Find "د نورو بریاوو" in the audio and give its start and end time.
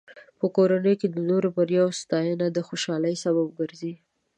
1.09-1.97